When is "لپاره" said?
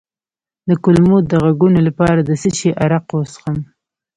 1.87-2.19